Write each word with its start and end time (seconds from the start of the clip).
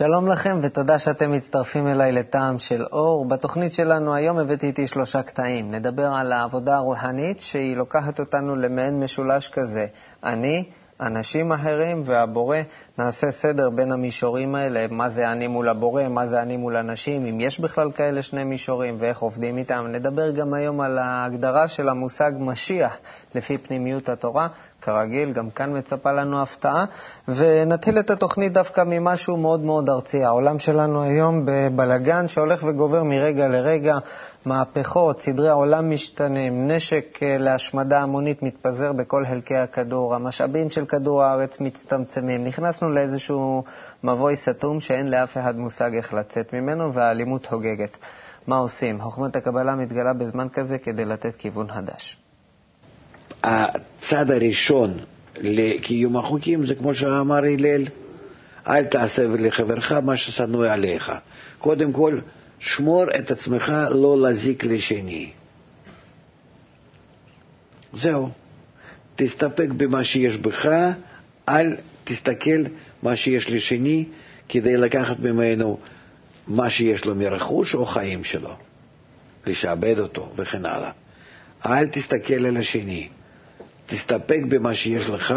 שלום 0.00 0.26
לכם 0.26 0.58
ותודה 0.62 0.98
שאתם 0.98 1.32
מצטרפים 1.32 1.88
אליי 1.88 2.12
לטעם 2.12 2.58
של 2.58 2.84
אור. 2.92 3.28
בתוכנית 3.28 3.72
שלנו 3.72 4.14
היום 4.14 4.38
הבאתי 4.38 4.66
איתי 4.66 4.86
שלושה 4.86 5.22
קטעים. 5.22 5.70
נדבר 5.70 6.14
על 6.14 6.32
העבודה 6.32 6.76
הרוחנית 6.76 7.40
שהיא 7.40 7.76
לוקחת 7.76 8.20
אותנו 8.20 8.56
למעין 8.56 9.00
משולש 9.00 9.48
כזה. 9.48 9.86
אני, 10.24 10.64
אנשים 11.00 11.52
אחרים 11.52 12.02
והבורא, 12.04 12.56
נעשה 12.98 13.30
סדר 13.30 13.70
בין 13.70 13.92
המישורים 13.92 14.54
האלה, 14.54 14.86
מה 14.90 15.10
זה 15.10 15.32
אני 15.32 15.46
מול 15.46 15.68
הבורא, 15.68 16.08
מה 16.08 16.26
זה 16.26 16.42
אני 16.42 16.56
מול 16.56 16.76
אנשים, 16.76 17.26
אם 17.26 17.40
יש 17.40 17.60
בכלל 17.60 17.92
כאלה 17.92 18.22
שני 18.22 18.44
מישורים 18.44 18.96
ואיך 18.98 19.18
עובדים 19.18 19.58
איתם. 19.58 19.86
נדבר 19.88 20.30
גם 20.30 20.54
היום 20.54 20.80
על 20.80 20.98
ההגדרה 20.98 21.68
של 21.68 21.88
המושג 21.88 22.30
משיח 22.38 22.98
לפי 23.34 23.58
פנימיות 23.58 24.08
התורה. 24.08 24.48
כרגיל, 24.82 25.32
גם 25.32 25.50
כאן 25.50 25.78
מצפה 25.78 26.12
לנו 26.12 26.42
הפתעה, 26.42 26.84
ונתחיל 27.28 27.98
את 27.98 28.10
התוכנית 28.10 28.52
דווקא 28.52 28.82
ממשהו 28.86 29.36
מאוד 29.36 29.60
מאוד 29.60 29.90
ארצי. 29.90 30.24
העולם 30.24 30.58
שלנו 30.58 31.02
היום 31.02 31.42
בבלגן 31.44 32.28
שהולך 32.28 32.64
וגובר 32.64 33.02
מרגע 33.02 33.48
לרגע. 33.48 33.98
מהפכות, 34.44 35.20
סדרי 35.20 35.48
העולם 35.48 35.90
משתנים, 35.90 36.70
נשק 36.70 37.18
אה, 37.22 37.36
להשמדה 37.38 38.00
המונית 38.00 38.42
מתפזר 38.42 38.92
בכל 38.92 39.24
חלקי 39.26 39.56
הכדור, 39.56 40.14
המשאבים 40.14 40.70
של 40.70 40.86
כדור 40.86 41.22
הארץ 41.22 41.60
מצטמצמים. 41.60 42.44
נכנסנו 42.44 42.90
לאיזשהו 42.90 43.64
מבוי 44.04 44.36
סתום 44.36 44.80
שאין 44.80 45.10
לאף 45.10 45.36
אחד 45.36 45.58
מושג 45.58 45.90
איך 45.94 46.14
לצאת 46.14 46.52
ממנו, 46.52 46.92
והאלימות 46.94 47.46
הוגגת. 47.46 47.96
מה 48.46 48.56
עושים? 48.58 49.00
חוכמת 49.00 49.36
הקבלה 49.36 49.74
מתגלה 49.74 50.12
בזמן 50.12 50.48
כזה 50.48 50.78
כדי 50.78 51.04
לתת 51.04 51.36
כיוון 51.36 51.68
חדש. 51.68 52.19
הצד 53.42 54.30
הראשון 54.30 54.98
לקיום 55.40 56.16
החוקים 56.16 56.66
זה 56.66 56.74
כמו 56.74 56.94
שאמר 56.94 57.44
הלל, 57.44 57.84
אל 58.66 58.84
תעשה 58.84 59.22
לחברך 59.28 59.92
מה 59.92 60.16
ששנוא 60.16 60.66
עליך. 60.66 61.12
קודם 61.58 61.92
כל, 61.92 62.18
שמור 62.58 63.04
את 63.18 63.30
עצמך 63.30 63.72
לא 63.90 64.22
להזיק 64.22 64.64
לשני. 64.64 65.30
זהו. 67.92 68.30
תסתפק 69.16 69.68
במה 69.76 70.04
שיש 70.04 70.36
בך, 70.36 70.68
אל 71.48 71.76
תסתכל 72.04 72.64
מה 73.02 73.16
שיש 73.16 73.50
לשני 73.50 74.04
כדי 74.48 74.76
לקחת 74.76 75.18
ממנו 75.20 75.78
מה 76.46 76.70
שיש 76.70 77.04
לו 77.04 77.14
מרכוש 77.14 77.74
או 77.74 77.86
חיים 77.86 78.24
שלו, 78.24 78.54
לשעבד 79.46 79.98
אותו 79.98 80.32
וכן 80.36 80.66
הלאה. 80.66 80.90
אל 81.66 81.86
תסתכל 81.86 82.46
על 82.46 82.56
השני, 82.56 83.08
תסתפק 83.90 84.40
במה 84.48 84.74
שיש 84.74 85.10
לך, 85.10 85.34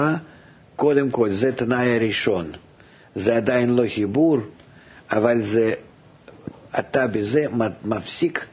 קודם 0.76 1.10
כל, 1.12 1.30
זה 1.32 1.52
תנאי 1.52 1.96
הראשון. 1.96 2.52
זה 3.16 3.36
עדיין 3.36 3.70
לא 3.70 3.84
חיבור, 3.96 4.38
אבל 5.12 5.42
זה 5.42 5.74
אתה 6.80 7.08
בזה 7.08 7.46
מפסיק 7.86 8.46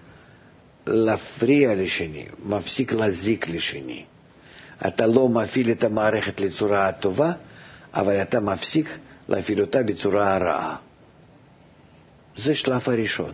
להפריע 0.86 1.74
לשני, 1.74 2.26
מפסיק 2.44 2.92
להזיק 2.92 3.48
לשני. 3.48 4.04
אתה 4.86 5.06
לא 5.06 5.28
מפעיל 5.28 5.70
את 5.70 5.84
המערכת 5.84 6.40
לצורה 6.40 6.92
טובה, 6.92 7.32
אבל 7.94 8.22
אתה 8.22 8.40
מפסיק 8.40 8.88
להפעיל 9.28 9.60
אותה 9.60 9.82
בצורה 9.82 10.38
רעה. 10.38 10.76
זה 12.36 12.54
שלב 12.54 12.82
הראשון. 12.86 13.32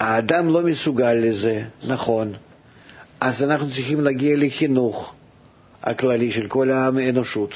האדם 0.00 0.48
לא 0.48 0.62
מסוגל 0.62 1.14
לזה, 1.14 1.62
נכון, 1.86 2.32
אז 3.24 3.42
אנחנו 3.42 3.66
צריכים 3.68 4.00
להגיע 4.00 4.36
לחינוך 4.38 5.14
הכללי 5.82 6.30
של 6.30 6.48
כל 6.48 6.70
העם 6.70 6.98
האנושות, 6.98 7.50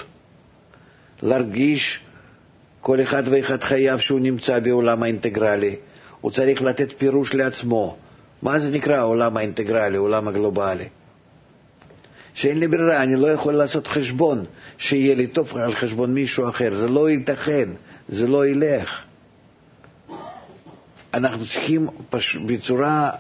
להרגיש 1.23 2.01
כל 2.81 3.03
אחד 3.03 3.23
ואחד 3.31 3.63
חייב 3.63 3.99
שהוא 3.99 4.21
נמצא 4.21 4.59
בעולם 4.61 5.03
האינטגרלי. 5.03 5.77
הוא 6.21 6.31
צריך 6.31 6.63
לתת 6.63 6.93
פירוש 6.99 7.35
לעצמו. 7.35 7.97
מה 8.43 8.59
זה 8.59 8.71
נקרא 8.71 8.97
העולם 8.97 9.37
האינטגרלי, 9.37 9.97
העולם 9.97 10.29
הגלובלי? 10.29 10.89
שאין 12.35 12.59
לי 12.59 12.69
ברירה, 12.69 13.03
אני 13.03 13.17
לא 13.17 13.27
יכול 13.27 13.53
לעשות 13.53 13.87
חשבון 13.87 14.45
שיהיה 14.79 15.15
לי 15.15 15.27
טוב 15.27 15.59
על 15.59 15.75
חשבון 15.75 16.15
מישהו 16.15 16.49
אחר. 16.49 16.75
זה 16.75 16.89
לא 16.89 17.11
ייתכן, 17.11 17.69
זה 18.09 18.27
לא 18.27 18.47
ילך. 18.47 19.03
אנחנו 21.15 21.47
צריכים 21.47 21.89
פש... 22.11 22.37
בצורה 22.37 23.11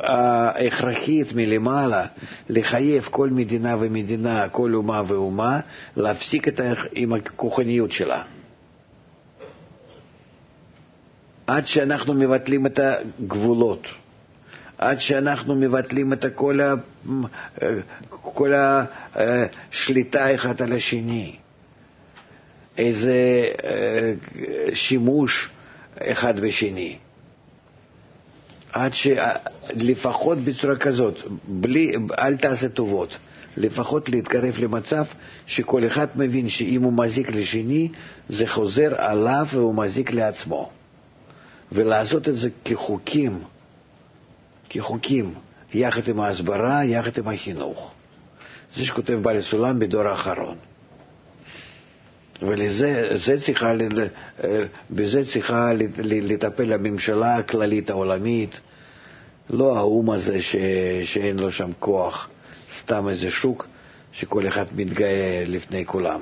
ההכרחית 0.00 1.32
מלמעלה 1.34 2.06
לחייב 2.48 3.08
כל 3.10 3.30
מדינה 3.30 3.76
ומדינה, 3.80 4.48
כל 4.48 4.74
אומה 4.74 5.02
ואומה, 5.08 5.60
להפסיק 5.96 6.48
את. 6.48 6.60
עם 6.92 7.12
הכוחניות 7.12 7.92
שלה. 7.92 8.22
עד 11.46 11.66
שאנחנו 11.66 12.14
מבטלים 12.14 12.66
את 12.66 12.80
הגבולות, 12.82 13.86
עד 14.78 15.00
שאנחנו 15.00 15.54
מבטלים 15.54 16.12
את 16.12 16.24
כל, 16.34 16.60
ה... 16.60 16.74
כל 18.10 18.52
השליטה 19.14 20.34
אחד 20.34 20.62
על 20.62 20.72
השני, 20.72 21.36
איזה 22.78 23.44
שימוש 24.72 25.48
אחד 25.98 26.40
בשני. 26.40 26.98
עד 28.78 28.92
שלפחות 28.94 30.38
בצורה 30.38 30.76
כזאת, 30.76 31.18
בלי, 31.48 31.92
אל 32.18 32.36
תעשה 32.36 32.68
טובות, 32.68 33.18
לפחות 33.56 34.08
להתקרב 34.08 34.58
למצב 34.58 35.04
שכל 35.46 35.86
אחד 35.86 36.06
מבין 36.14 36.48
שאם 36.48 36.82
הוא 36.82 36.92
מזיק 36.92 37.30
לשני, 37.30 37.88
זה 38.28 38.46
חוזר 38.46 38.88
עליו 38.96 39.46
והוא 39.52 39.74
מזיק 39.74 40.12
לעצמו. 40.12 40.70
ולעשות 41.72 42.28
את 42.28 42.36
זה 42.36 42.48
כחוקים, 42.64 43.38
כחוקים, 44.70 45.34
יחד 45.74 46.08
עם 46.08 46.20
ההסברה, 46.20 46.84
יחד 46.84 47.18
עם 47.18 47.28
החינוך. 47.28 47.92
זה 48.76 48.84
שכותב 48.84 49.14
בעל 49.22 49.42
סולם 49.42 49.78
בדור 49.78 50.02
האחרון. 50.02 50.56
ולזה 52.42 53.36
צריכה, 53.44 53.72
בזה 54.90 55.24
צריכה 55.32 55.72
לטפל 56.02 56.72
הממשלה 56.72 57.36
הכללית 57.36 57.90
העולמית, 57.90 58.60
לא 59.50 59.76
האו"ם 59.78 60.10
הזה 60.10 60.42
ש, 60.42 60.56
שאין 61.04 61.38
לו 61.38 61.52
שם 61.52 61.70
כוח, 61.78 62.30
סתם 62.78 63.08
איזה 63.08 63.30
שוק 63.30 63.66
שכל 64.12 64.48
אחד 64.48 64.64
מתגאה 64.76 65.42
לפני 65.46 65.86
כולם. 65.86 66.20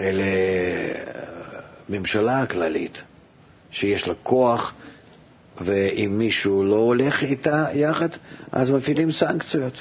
אלה 0.00 0.24
ממשלה 1.88 2.42
הכללית, 2.42 3.02
שיש 3.70 4.08
לה 4.08 4.14
כוח, 4.22 4.74
ואם 5.60 6.14
מישהו 6.18 6.64
לא 6.64 6.76
הולך 6.76 7.22
איתה 7.22 7.66
יחד, 7.74 8.08
אז 8.52 8.70
מפעילים 8.70 9.12
סנקציות. 9.12 9.72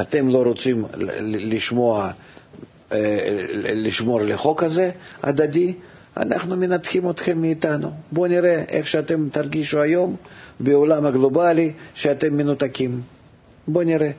אתם 0.00 0.28
לא 0.28 0.42
רוצים 0.42 0.84
לשמוע 1.22 2.10
אה, 2.92 2.98
לשמור 3.74 4.20
לחוק 4.20 4.62
הזה 4.62 4.90
הדדי, 5.22 5.74
אנחנו 6.16 6.56
מנתחים 6.56 7.10
אתכם 7.10 7.40
מאיתנו. 7.40 7.90
בואו 8.12 8.26
נראה 8.26 8.64
איך 8.68 8.86
שאתם 8.86 9.28
תרגישו 9.28 9.80
היום 9.80 10.16
בעולם 10.60 11.06
הגלובלי 11.06 11.72
שאתם 11.94 12.36
מנותקים. 12.36 13.00
בואו 13.68 13.84
נראה. 13.84 14.10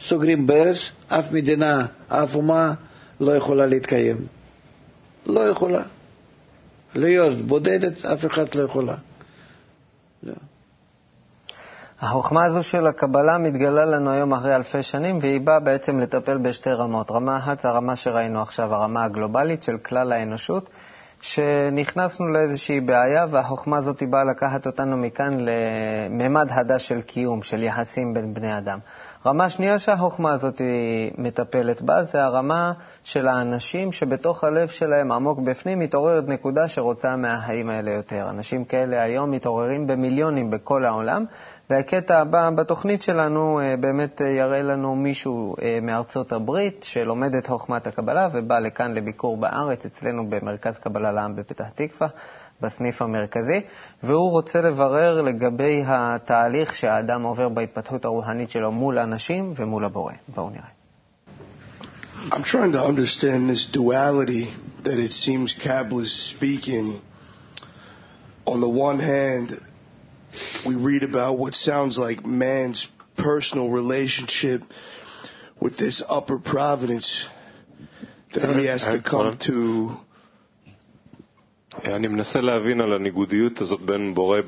סוגרים 0.00 0.46
ברז, 0.46 0.78
אף 1.08 1.32
מדינה, 1.32 1.86
אף 2.08 2.34
אומה 2.34 2.74
לא 3.20 3.36
יכולה 3.36 3.66
להתקיים. 3.66 4.16
לא 5.26 5.40
יכולה. 5.40 5.82
להיות 6.94 7.40
בודדת, 7.42 8.04
אף 8.04 8.26
אחד 8.26 8.54
לא 8.54 8.62
יכולה. 8.62 8.94
לא. 10.22 10.32
החוכמה 12.02 12.44
הזו 12.44 12.62
של 12.62 12.86
הקבלה 12.86 13.38
מתגלה 13.38 13.84
לנו 13.84 14.10
היום 14.10 14.32
אחרי 14.32 14.56
אלפי 14.56 14.82
שנים, 14.82 15.18
והיא 15.22 15.40
באה 15.40 15.60
בעצם 15.60 15.98
לטפל 15.98 16.38
בשתי 16.38 16.70
רמות. 16.70 17.10
רמה 17.10 17.36
אחת 17.36 17.64
הרמה 17.64 17.96
שראינו 17.96 18.42
עכשיו, 18.42 18.74
הרמה 18.74 19.04
הגלובלית 19.04 19.62
של 19.62 19.78
כלל 19.78 20.12
האנושות, 20.12 20.70
שנכנסנו 21.20 22.28
לאיזושהי 22.28 22.80
בעיה, 22.80 23.26
והחוכמה 23.30 23.76
הזאת 23.76 24.02
באה 24.02 24.24
לקחת 24.24 24.66
אותנו 24.66 24.96
מכאן 24.96 25.36
לממד 25.40 26.50
חדש 26.50 26.88
של 26.88 27.02
קיום, 27.02 27.42
של 27.42 27.62
יחסים 27.62 28.14
בין 28.14 28.34
בני 28.34 28.58
אדם. 28.58 28.78
רמה 29.26 29.50
שנייה 29.50 29.78
שהחוכמה 29.78 30.32
הזאת 30.32 30.60
מטפלת 31.18 31.82
בה 31.82 32.02
זה 32.04 32.24
הרמה 32.24 32.72
של 33.04 33.28
האנשים 33.28 33.92
שבתוך 33.92 34.44
הלב 34.44 34.68
שלהם 34.68 35.12
עמוק 35.12 35.38
בפנים 35.38 35.78
מתעוררת 35.78 36.28
נקודה 36.28 36.68
שרוצה 36.68 37.16
מהחיים 37.16 37.70
האלה 37.70 37.90
יותר. 37.90 38.30
אנשים 38.30 38.64
כאלה 38.64 39.02
היום 39.02 39.30
מתעוררים 39.30 39.86
במיליונים 39.86 40.50
בכל 40.50 40.84
העולם, 40.84 41.24
והקטע 41.70 42.18
הבא 42.18 42.50
בתוכנית 42.50 43.02
שלנו 43.02 43.60
אה, 43.60 43.74
באמת 43.80 44.22
אה, 44.22 44.26
יראה 44.26 44.62
לנו 44.62 44.96
מישהו 44.96 45.54
אה, 45.62 45.78
מארצות 45.82 46.32
הברית 46.32 46.82
שלומד 46.82 47.34
את 47.34 47.46
חוכמת 47.46 47.86
הקבלה 47.86 48.28
ובא 48.32 48.58
לכאן 48.58 48.94
לביקור 48.94 49.36
בארץ, 49.36 49.84
אצלנו 49.86 50.30
במרכז 50.30 50.78
קבלה 50.78 51.12
לעם 51.12 51.36
בפתח 51.36 51.68
תקווה, 51.74 52.08
בסניף 52.61 53.01
המרכזי, 53.01 53.61
והוא 54.03 54.31
רוצה 54.31 54.61
לברר 54.61 55.21
לגבי 55.21 55.83
התהליך 55.85 56.75
שהאדם 56.75 57.23
עובר 57.23 57.49
בהתפתחות 57.49 58.05
הרוחנית 58.05 58.49
שלו 58.49 58.71
מול 58.71 58.99
אנשים 58.99 59.53
ומול 59.55 59.85
הבורא. 59.85 60.13
בואו 60.27 60.49
נראה. 60.49 60.77
I'm 62.31 62.43
trying 62.43 62.73
to 62.73 62.83
understand 62.83 63.49
this 63.49 63.67
duality 63.67 64.53
that 64.83 64.97
it 64.97 65.13
seems 65.13 65.53
Kabbalah 65.53 66.01
is 66.03 66.11
speaking. 66.11 66.99
On 68.45 68.59
the 68.59 68.67
one 68.67 68.99
hand, 68.99 69.47
we 70.65 70.75
read 70.75 71.03
about 71.03 71.37
what 71.37 71.53
sounds 71.53 71.97
like 71.97 72.25
man's 72.25 72.89
personal 73.17 73.69
relationship 73.69 74.61
with 75.59 75.77
this 75.77 76.01
upper 76.07 76.37
providence 76.39 77.25
that 78.33 78.55
he 78.55 78.65
has 78.65 78.83
to 78.83 79.01
come 79.01 79.37
to. 79.37 79.91
אני 81.84 82.08
מנסה 82.08 82.40
להבין 82.40 82.80
על 82.80 82.92
הניגודיות 82.92 83.60
הזאת 83.60 83.80
בין 83.80 84.14
בורא 84.14 84.40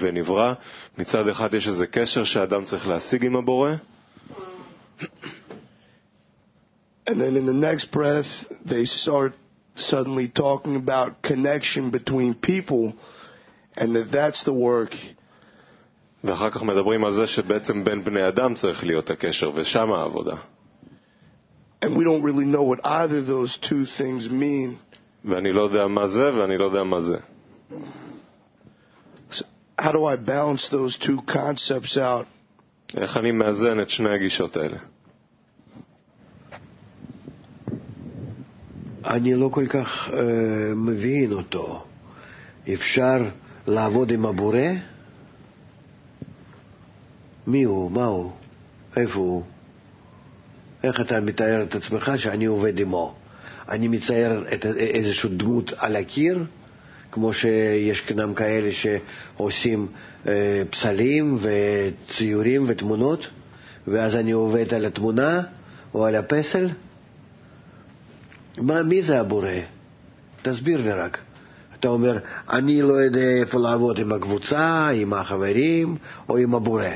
ונברא. 0.00 0.52
מצד 0.98 1.28
אחד 1.28 1.54
יש 1.54 1.68
איזה 1.68 1.86
קשר 1.86 2.24
שאדם 2.24 2.64
צריך 2.64 2.88
להשיג 2.88 3.24
עם 3.26 3.36
הבורא. 3.36 3.72
And 7.06 7.20
then 7.20 7.36
in 7.36 7.46
the 7.46 7.52
next 7.68 7.90
breath, 7.90 8.30
they 8.64 8.84
start 8.84 9.32
suddenly 9.74 10.28
talking 10.28 10.76
about 10.76 11.22
connection 11.22 11.90
between 11.90 12.34
people 12.34 12.92
and 13.76 13.96
that 13.96 14.12
that's 14.12 14.44
the 14.44 14.52
work. 14.52 14.94
ואחר 16.24 16.50
כך 16.50 16.62
מדברים 16.62 17.04
על 17.04 17.12
זה 17.12 17.26
שבעצם 17.26 17.84
בין 17.84 18.04
בני 18.04 18.28
אדם 18.28 18.54
צריך 18.54 18.84
להיות 18.84 19.10
הקשר, 19.10 19.50
ושם 19.54 19.92
העבודה. 19.92 20.34
And 21.82 21.96
we 21.96 22.04
don't 22.04 22.22
really 22.22 22.44
know 22.44 22.62
what 22.62 22.80
either 22.84 23.18
of 23.18 23.26
those 23.26 23.56
two 23.56 23.86
things 23.86 24.28
mean. 24.28 24.78
ואני 25.24 25.52
לא 25.52 25.60
יודע 25.60 25.86
מה 25.86 26.08
זה, 26.08 26.34
ואני 26.34 26.58
לא 26.58 26.64
יודע 26.64 26.82
מה 26.82 27.00
זה. 27.00 27.16
So 29.32 29.44
how 29.80 29.92
do 29.92 30.04
I 30.06 30.16
balance 30.16 30.68
those 30.70 30.96
two 30.96 31.32
concepts 31.32 31.96
out? 31.96 32.26
איך 32.96 33.16
אני 33.16 33.32
מאזן 33.32 33.80
את 33.80 33.90
שני 33.90 34.10
הגישות 34.14 34.56
האלה? 34.56 34.76
אני 39.04 39.34
לא 39.34 39.48
כל 39.52 39.66
כך 39.70 40.08
uh, 40.08 40.12
מבין 40.76 41.32
אותו. 41.32 41.84
אפשר 42.72 43.16
לעבוד 43.66 44.10
עם 44.10 44.26
הבורא? 44.26 44.58
מי 47.46 47.62
הוא? 47.62 47.90
מה 47.90 48.04
הוא? 48.04 48.32
איפה 48.96 49.18
הוא? 49.18 49.44
איך 50.82 51.00
אתה 51.00 51.20
מתאר 51.20 51.62
את 51.62 51.74
עצמך 51.74 52.12
שאני 52.16 52.44
עובד 52.44 52.80
עמו? 52.80 53.14
אני 53.70 53.88
מצייר 53.88 54.44
את 54.54 54.66
איזושהי 54.66 55.30
דמות 55.30 55.72
על 55.76 55.96
הקיר, 55.96 56.44
כמו 57.12 57.32
שיש 57.32 58.06
גם 58.16 58.34
כאלה 58.34 58.70
שעושים 58.72 59.86
אה, 60.26 60.62
פסלים 60.70 61.38
וציורים 61.40 62.64
ותמונות, 62.68 63.28
ואז 63.88 64.14
אני 64.14 64.32
עובד 64.32 64.74
על 64.74 64.84
התמונה 64.84 65.40
או 65.94 66.06
על 66.06 66.16
הפסל? 66.16 66.68
מה, 68.58 68.82
מי 68.82 69.02
זה 69.02 69.20
הבורא? 69.20 69.48
תסביר 70.42 70.80
לי 70.80 70.92
רק. 70.92 71.18
אתה 71.80 71.88
אומר, 71.88 72.18
אני 72.50 72.82
לא 72.82 72.92
יודע 72.92 73.20
איפה 73.20 73.58
לעבוד 73.58 73.98
עם 73.98 74.12
הקבוצה, 74.12 74.88
עם 74.88 75.12
החברים 75.12 75.96
או 76.28 76.36
עם 76.36 76.54
הבורא. 76.54 76.88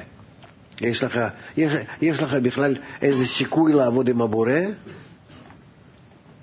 יש 0.81 1.05
לך, 1.05 1.21
יש, 1.57 1.73
יש 2.03 2.23
לך 2.23 2.35
בכלל 2.35 2.77
איזה 3.03 3.27
סיכוי 3.27 3.73
לעבוד 3.73 4.09
עם 4.09 4.23
הבורא? 4.23 4.59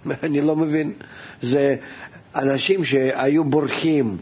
אני 0.24 0.42
לא 0.42 0.56
מבין. 0.56 0.94
זה 1.42 1.76
אנשים 2.36 2.86
שהיו 2.86 3.44
בורחים 3.44 4.18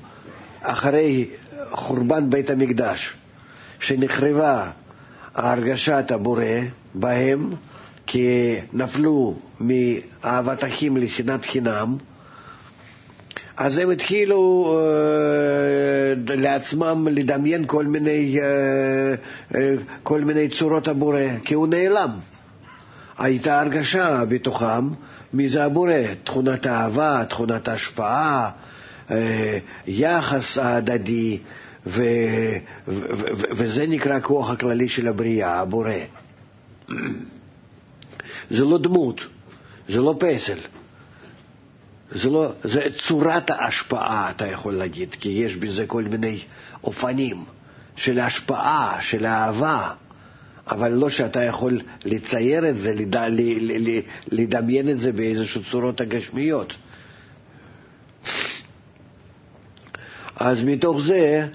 אחרי 0.62 1.30
חורבן 1.72 2.30
בית 2.30 2.50
המקדש, 2.50 3.16
שנחרבה 3.80 4.70
הרגשת 5.36 6.06
הבורא 6.12 6.44
בהם, 6.94 7.50
כי 8.06 8.56
נפלו 8.74 9.36
מאהבת 9.60 10.64
אחים 10.64 10.98
לשנאת 10.98 11.46
חינם, 11.46 11.98
אז 13.58 13.78
הם 13.78 13.90
התחילו 13.90 14.66
uh, 14.78 16.31
לעצמם 16.31 17.08
לדמיין 17.12 17.66
כל 17.68 17.86
מיני, 17.86 18.38
uh, 18.40 19.54
uh, 19.54 19.56
כל 20.04 20.22
מיני 20.22 20.50
צורות 20.50 20.88
הבורא, 20.88 21.22
כי 21.46 21.54
הוא 21.54 21.68
נעלם. 21.68 22.10
הייתה 23.18 23.60
הרגשה 23.62 24.26
בתוכם 24.30 24.88
מי 25.34 25.50
זה 25.50 25.66
הבורא, 25.66 25.94
תכונת 26.24 26.66
האהבה, 26.66 27.26
תכונת 27.30 27.68
ההשפעה, 27.68 28.52
uh, 29.08 29.12
יחס 29.88 30.58
ההדדי, 30.58 31.40
ו, 31.88 32.04
ו, 32.88 32.92
ו, 32.94 33.26
ו, 33.38 33.42
וזה 33.58 33.88
נקרא 33.88 34.16
הכוח 34.16 34.50
הכללי 34.50 34.90
של 34.90 35.08
הבריאה, 35.08 35.60
הבורא. 35.60 35.94
זה 38.52 38.64
לא 38.64 38.78
דמות, 38.78 39.22
זה 39.90 39.98
לא 39.98 40.16
פסל. 40.20 40.60
זה, 42.12 42.30
לא, 42.30 42.52
זה 42.64 42.81
צורת 43.08 43.50
ההשפעה, 43.50 44.31
אתה 44.31 44.48
יכול 44.48 44.74
להגיד, 44.74 45.16
כי 45.20 45.30
יש 45.30 45.56
בזה 45.56 45.86
כל 45.88 46.04
מיני 46.04 46.40
אופנים 46.84 47.46
של 47.96 48.20
השפעה, 48.20 48.98
של 49.02 49.26
אהבה, 49.26 49.94
אבל 50.71 50.92
לא 50.92 51.10
שאתה 51.10 51.44
יכול 51.44 51.80
לצייר 52.06 52.69
את 52.69 52.77
זה, 52.77 52.94
לד... 52.94 53.16
לדמיין 54.31 54.89
את 54.89 55.00
זה 55.00 55.12
באיזשהו 55.12 55.62
צורות 55.71 56.01
הגשמיות. 56.01 56.74
אז 60.36 60.63
מתוך 60.63 61.01
זה 61.01 61.48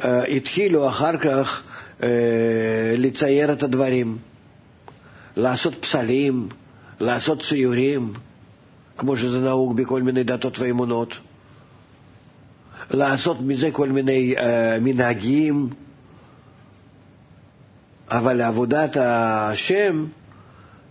uh, 0.00 0.04
התחילו 0.36 0.88
אחר 0.88 1.16
כך 1.16 1.62
uh, 2.00 2.04
לצייר 2.96 3.52
את 3.52 3.62
הדברים, 3.62 4.18
לעשות 5.36 5.74
פסלים, 5.74 6.48
לעשות 7.00 7.42
ציורים. 7.42 8.12
כמו 8.98 9.16
שזה 9.16 9.40
נהוג 9.40 9.76
בכל 9.76 10.02
מיני 10.02 10.24
דתות 10.24 10.58
ואמונות, 10.58 11.14
לעשות 12.90 13.40
מזה 13.40 13.70
כל 13.70 13.88
מיני 13.88 14.34
uh, 14.36 14.40
מנהגים, 14.80 15.68
אבל 18.12 18.40
עבודת 18.40 18.96
השם 19.00 20.04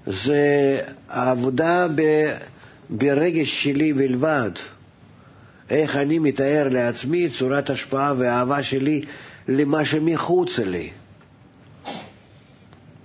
זה 0.08 0.80
העבודה 1.10 1.88
ב, 1.96 2.02
ברגש 2.90 3.64
שלי 3.64 3.94
בלבד. 3.94 4.52
איך 5.70 5.96
אני 5.96 6.20
מתאר 6.20 6.68
לעצמי 6.72 7.30
צורת 7.40 7.70
השפעה 7.70 8.14
ואהבה 8.18 8.64
שלי 8.64 9.02
למה 9.48 9.86
שמחוץ 9.86 10.60
לי. 10.60 10.90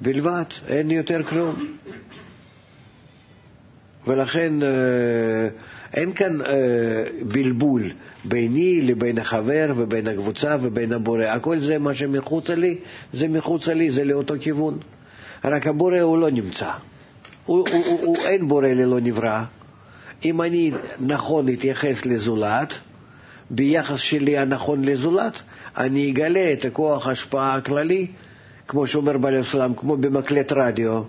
בלבד, 0.00 0.44
אין 0.68 0.90
יותר 0.90 1.22
כלום. 1.22 1.76
ולכן 4.06 4.52
אין 5.94 6.12
כאן 6.12 6.38
בלבול 7.22 7.90
ביני 8.24 8.80
לבין 8.82 9.18
החבר 9.18 9.72
ובין 9.76 10.08
הקבוצה 10.08 10.56
ובין 10.62 10.92
הבורא. 10.92 11.24
הכל 11.24 11.60
זה 11.60 11.78
מה 11.78 11.94
שמחוצה 11.94 12.54
לי, 12.54 12.78
זה 13.12 13.28
מחוצה 13.28 13.74
לי, 13.74 13.90
זה 13.90 14.04
לאותו 14.04 14.34
כיוון. 14.40 14.78
רק 15.44 15.66
הבורא 15.66 16.00
הוא 16.00 16.18
לא 16.18 16.30
נמצא. 16.30 16.70
הוא, 17.46 17.68
הוא, 17.68 17.84
הוא, 17.86 18.06
הוא 18.06 18.16
אין 18.16 18.48
בורא 18.48 18.68
ללא 18.68 19.00
נברא. 19.00 19.44
אם 20.24 20.42
אני 20.42 20.72
נכון 21.00 21.48
אתייחס 21.48 22.06
לזולת, 22.06 22.72
ביחס 23.50 23.98
שלי 23.98 24.38
הנכון 24.38 24.84
לזולת, 24.84 25.42
אני 25.76 26.10
אגלה 26.10 26.52
את 26.52 26.64
הכוח 26.64 27.06
ההשפעה 27.06 27.54
הכללי, 27.54 28.06
כמו 28.68 28.86
שאומר 28.86 29.18
בעל 29.18 29.36
הסולם, 29.36 29.74
כמו 29.74 29.96
במקלט 29.96 30.52
רדיו. 30.52 31.02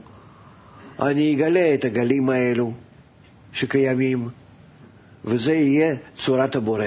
אני 1.00 1.36
אגלה 1.36 1.74
את 1.74 1.86
הגלים 1.86 2.29
האלו. 2.29 2.74
שקיימים, 3.53 4.29
וזה 5.25 5.53
יהיה 5.53 5.95
צורת 6.25 6.55
הבורא. 6.55 6.86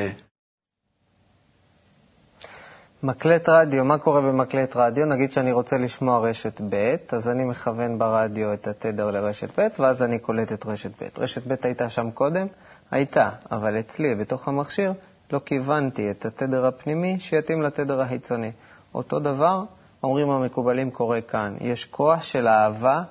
מקלט 3.02 3.48
רדיו, 3.48 3.84
מה 3.84 3.98
קורה 3.98 4.20
במקלט 4.20 4.76
רדיו? 4.76 5.06
נגיד 5.06 5.30
שאני 5.30 5.52
רוצה 5.52 5.76
לשמוע 5.76 6.18
רשת 6.18 6.60
ב', 6.70 6.94
אז 7.12 7.28
אני 7.28 7.44
מכוון 7.44 7.98
ברדיו 7.98 8.52
את 8.52 8.66
התדר 8.66 9.10
לרשת 9.10 9.60
ב', 9.60 9.68
ואז 9.78 10.02
אני 10.02 10.18
קולט 10.18 10.52
את 10.52 10.66
רשת 10.66 11.02
ב'. 11.02 11.08
רשת 11.18 11.46
ב' 11.46 11.54
הייתה 11.62 11.88
שם 11.88 12.10
קודם? 12.10 12.46
הייתה, 12.90 13.30
אבל 13.50 13.78
אצלי, 13.80 14.14
בתוך 14.20 14.48
המכשיר, 14.48 14.92
לא 15.32 15.40
כיוונתי 15.44 16.10
את 16.10 16.24
התדר 16.24 16.66
הפנימי 16.66 17.20
שיתאים 17.20 17.62
לתדר 17.62 18.00
החיצוני. 18.00 18.52
אותו 18.94 19.18
דבר, 19.18 19.64
אומרים 20.02 20.30
המקובלים, 20.30 20.90
קורה 20.90 21.20
כאן. 21.20 21.56
יש 21.60 21.84
כוח 21.84 22.22
של 22.22 22.48
אהבה, 22.48 23.02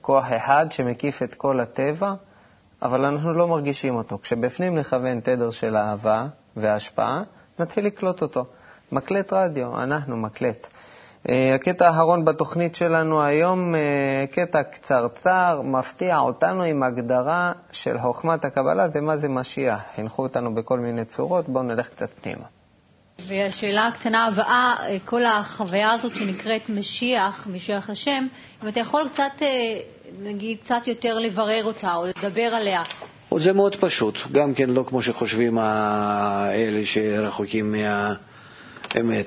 כוח 0.00 0.24
אחד 0.36 0.66
שמקיף 0.70 1.22
את 1.22 1.34
כל 1.34 1.60
הטבע, 1.60 2.14
אבל 2.82 3.04
אנחנו 3.04 3.32
לא 3.32 3.48
מרגישים 3.48 3.94
אותו. 3.94 4.18
כשבפנים 4.22 4.78
נכוון 4.78 5.20
תדר 5.20 5.50
של 5.50 5.76
אהבה 5.76 6.26
והשפעה, 6.56 7.22
נתחיל 7.58 7.86
לקלוט 7.86 8.22
אותו. 8.22 8.44
מקלט 8.92 9.32
רדיו, 9.32 9.82
אנחנו 9.82 10.16
מקלט. 10.16 10.68
הקטע 11.54 11.86
האחרון 11.86 12.24
בתוכנית 12.24 12.74
שלנו 12.74 13.22
היום, 13.22 13.74
קטע 14.32 14.62
קצרצר, 14.62 15.60
מפתיע 15.64 16.18
אותנו 16.18 16.62
עם 16.62 16.82
הגדרה 16.82 17.52
של 17.72 17.98
חוכמת 17.98 18.44
הקבלה, 18.44 18.88
זה 18.88 19.00
מה 19.00 19.16
זה 19.16 19.28
משיח. 19.28 19.80
חינכו 19.96 20.22
אותנו 20.22 20.54
בכל 20.54 20.78
מיני 20.78 21.04
צורות, 21.04 21.48
בואו 21.48 21.64
נלך 21.64 21.88
קצת 21.88 22.08
פנימה. 22.22 22.44
והשאלה 23.26 23.86
הקטנה 23.86 24.24
הבאה, 24.26 24.74
כל 25.04 25.24
החוויה 25.24 25.90
הזאת 25.92 26.14
שנקראת 26.16 26.68
משיח, 26.68 27.46
משיח 27.50 27.90
השם, 27.90 28.26
אם 28.62 28.68
אתה 28.68 28.80
יכול 28.80 29.08
קצת 29.12 29.42
נגיד 30.18 30.58
קצת 30.62 30.86
יותר 30.88 31.18
לברר 31.18 31.64
אותה 31.64 31.94
או 31.94 32.06
לדבר 32.06 32.42
עליה? 32.42 32.82
זה 33.36 33.52
מאוד 33.52 33.76
פשוט, 33.76 34.14
גם 34.32 34.54
כן 34.54 34.70
לא 34.70 34.84
כמו 34.88 35.02
שחושבים 35.02 35.58
אלה 35.58 36.80
שרחוקים 36.84 37.72
מהאמת. 38.94 39.26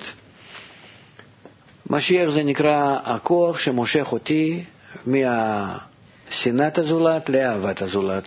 משיח 1.89 2.29
זה 2.29 2.43
נקרא 2.43 2.97
הכוח 3.03 3.59
שמושך 3.59 4.07
אותי 4.11 4.63
מהשנאת 5.05 6.77
הזולת 6.77 7.29
לאהבת 7.29 7.81
הזולת. 7.81 8.23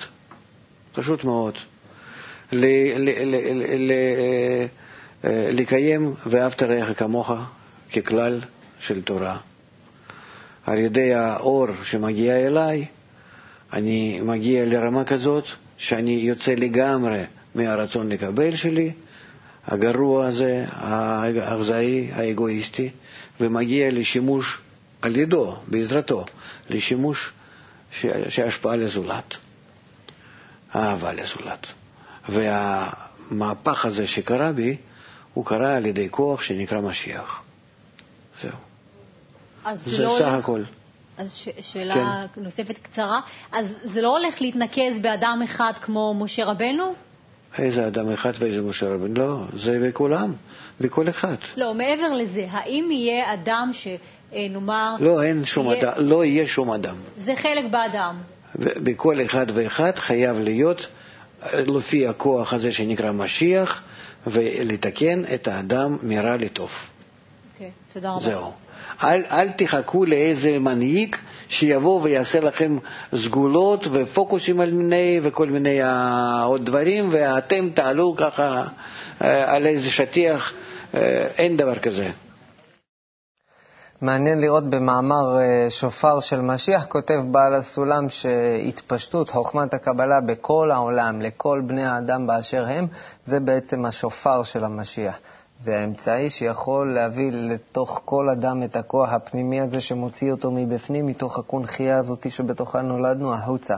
פשוט 0.92 1.24
מאוד. 1.24 1.54
לקיים 5.30 6.14
ואהבת 6.26 6.62
רעך 6.62 6.98
כמוך 6.98 7.32
ככלל 7.96 8.40
של 8.78 9.02
תורה. 9.02 9.36
על 10.66 10.78
ידי 10.78 11.14
האור 11.14 11.66
שמגיע 11.84 12.36
אליי, 12.36 12.86
אני 13.72 14.20
מגיע 14.22 14.64
לרמה 14.66 15.04
כזאת 15.04 15.44
שאני 15.78 16.12
יוצא 16.12 16.54
לגמרי 16.58 17.22
מהרצון 17.54 18.08
לקבל 18.08 18.56
שלי, 18.56 18.92
הגרוע 19.66 20.26
הזה, 20.26 20.64
האכזרי, 20.70 22.08
האגואיסטי, 22.12 22.90
ומגיע 23.40 23.90
לשימוש 23.90 24.58
על 25.02 25.16
ידו, 25.16 25.56
בעזרתו, 25.66 26.24
לשימוש 26.70 27.32
שהשפעה 28.28 28.76
לזולת, 28.76 29.34
אהבה 30.76 31.12
לזולת. 31.12 31.66
והמהפך 32.28 33.84
הזה 33.84 34.06
שקרה 34.06 34.52
בי, 34.52 34.76
הוא 35.36 35.44
קרה 35.44 35.76
על 35.76 35.86
ידי 35.86 36.08
כוח 36.10 36.42
שנקרא 36.42 36.80
משיח. 36.80 37.42
זהו. 38.42 38.50
זה 39.74 40.04
לא 40.04 40.16
סך 40.18 40.26
הכל. 40.26 40.62
אז 41.18 41.34
ש- 41.34 41.48
שאלה 41.60 41.94
כן. 42.34 42.42
נוספת 42.42 42.78
קצרה. 42.78 43.20
אז 43.52 43.74
זה 43.84 44.02
לא 44.02 44.18
הולך 44.18 44.42
להתנקז 44.42 45.00
באדם 45.02 45.40
אחד 45.44 45.72
כמו 45.82 46.14
משה 46.14 46.44
רבנו? 46.44 46.94
איזה 47.58 47.86
אדם 47.86 48.12
אחד 48.12 48.32
ואיזה 48.38 48.62
משה 48.62 48.86
רבנו? 48.86 49.14
לא, 49.14 49.42
זה 49.52 49.88
בכולם, 49.88 50.32
בכל 50.80 51.08
אחד. 51.08 51.36
לא, 51.56 51.74
מעבר 51.74 52.12
לזה, 52.12 52.46
האם 52.50 52.88
יהיה 52.92 53.34
אדם 53.34 53.70
שנאמר... 53.72 54.94
לא, 55.00 55.22
אין 55.22 55.44
שום 55.44 55.66
יהיה... 55.66 55.82
אדם, 55.92 56.06
לא 56.06 56.24
יהיה 56.24 56.46
שום 56.46 56.70
אדם. 56.70 56.96
זה 57.16 57.34
חלק 57.36 57.64
באדם. 57.70 58.16
בכל 58.58 59.16
אחד 59.26 59.46
ואחד 59.54 59.92
חייב 59.96 60.38
להיות 60.40 60.86
לפי 61.52 62.06
הכוח 62.06 62.52
הזה 62.52 62.72
שנקרא 62.72 63.12
משיח, 63.12 63.82
ולתקן 64.26 65.22
את 65.34 65.48
האדם 65.48 65.96
מרע 66.02 66.36
לטוב. 66.36 66.70
אוקיי, 67.54 67.66
okay, 67.66 67.92
תודה 67.94 68.10
רבה. 68.10 68.20
זהו. 68.20 68.52
אל, 69.02 69.22
אל 69.30 69.48
תחכו 69.48 70.04
לאיזה 70.04 70.58
מנהיג 70.58 71.16
שיבוא 71.48 72.00
ויעשה 72.02 72.40
לכם 72.40 72.78
סגולות 73.14 73.86
ופוקוסים 73.92 74.60
על 74.60 74.70
מיני 74.70 75.20
וכל 75.22 75.50
מיני 75.50 75.80
עוד 76.44 76.66
דברים, 76.66 77.08
ואתם 77.12 77.70
תעלו 77.74 78.14
ככה 78.16 78.64
על 79.20 79.66
איזה 79.66 79.90
שטיח, 79.90 80.52
אין 81.38 81.56
דבר 81.56 81.74
כזה. 81.74 82.10
מעניין 84.00 84.40
לראות 84.40 84.64
במאמר 84.70 85.38
שופר 85.68 86.20
של 86.20 86.40
משיח, 86.40 86.84
כותב 86.88 87.20
בעל 87.30 87.54
הסולם 87.54 88.08
שהתפשטות 88.08 89.30
חוכמת 89.30 89.74
הקבלה 89.74 90.20
בכל 90.20 90.70
העולם, 90.70 91.20
לכל 91.20 91.62
בני 91.66 91.86
האדם 91.86 92.26
באשר 92.26 92.66
הם, 92.68 92.86
זה 93.24 93.40
בעצם 93.40 93.84
השופר 93.84 94.42
של 94.42 94.64
המשיח. 94.64 95.18
זה 95.58 95.76
האמצעי 95.76 96.30
שיכול 96.30 96.94
להביא 96.94 97.30
לתוך 97.32 98.00
כל 98.04 98.28
אדם 98.28 98.62
את 98.62 98.76
הכוח 98.76 99.12
הפנימי 99.12 99.60
הזה 99.60 99.80
שמוציא 99.80 100.32
אותו 100.32 100.50
מבפנים, 100.50 101.06
מתוך 101.06 101.38
הקונכייה 101.38 101.98
הזאת 101.98 102.30
שבתוכה 102.30 102.82
נולדנו, 102.82 103.34
החוצה, 103.34 103.76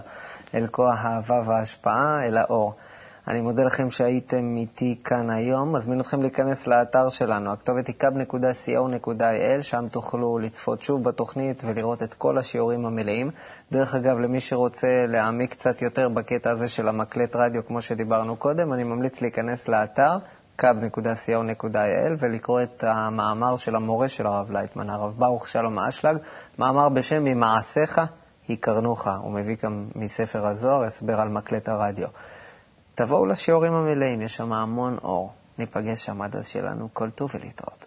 אל 0.55 0.67
כוח 0.67 0.99
האהבה 0.99 1.41
וההשפעה, 1.47 2.27
אל 2.27 2.37
האור. 2.37 2.75
אני 3.29 3.41
מודה 3.41 3.65
לכם 3.65 3.91
שהייתם 3.91 4.57
איתי 4.57 5.01
כאן 5.05 5.31
היום. 5.31 5.73
מזמין 5.77 6.01
אתכם 6.01 6.21
להיכנס 6.23 6.67
לאתר 6.67 7.09
שלנו, 7.09 7.53
הכתובת 7.53 7.87
היא 7.87 7.95
kub.co.il, 8.03 9.63
שם 9.63 9.89
תוכלו 9.91 10.39
לצפות 10.39 10.83
שוב 10.83 11.05
בתוכנית 11.05 11.63
ולראות 11.67 12.03
את 12.03 12.15
כל 12.15 12.39
השיעורים 12.39 12.87
המלאים. 12.87 13.31
דרך 13.73 13.95
אגב, 13.95 14.19
למי 14.19 14.41
שרוצה 14.41 15.05
להעמיק 15.09 15.51
קצת 15.51 15.83
יותר 15.83 16.09
בקטע 16.09 16.51
הזה 16.51 16.69
של 16.69 16.89
המקלט 16.89 17.37
רדיו, 17.37 17.67
כמו 17.67 17.83
שדיברנו 17.83 18.37
קודם, 18.37 18.73
אני 18.73 18.85
ממליץ 18.85 19.21
להיכנס 19.21 19.69
לאתר. 19.69 20.17
kub.co.il 20.63 22.13
ולקרוא 22.19 22.63
את 22.63 22.85
המאמר 22.85 23.57
של 23.57 23.77
המורה 23.77 24.09
של 24.09 24.27
הרב 24.27 24.51
לייטמן, 24.51 24.91
הרב 24.91 25.15
ברוך 25.19 25.49
שלום 25.49 25.79
אשלג, 25.79 26.17
מאמר 26.59 26.89
בשם 26.89 27.25
ממעשיך 27.25 28.01
יקרנוך, 28.49 29.09
הוא 29.23 29.33
מביא 29.33 29.57
גם 29.63 29.89
מספר 29.97 30.47
הזוהר 30.47 30.83
הסבר 30.83 31.21
על 31.21 31.29
מקלט 31.29 31.69
הרדיו. 31.69 32.09
תבואו 32.99 33.27
לשיעורים 33.27 33.73
המלאים, 33.73 34.23
יש 34.23 34.37
שם 34.37 34.53
המון 34.53 34.99
אור. 35.03 35.33
ניפגש 35.59 36.05
שם 36.05 36.23
עד 36.23 36.37
אז 36.37 36.47
שלנו 36.47 36.89
כל 36.93 37.11
טוב 37.11 37.31
ולהתראות. 37.35 37.87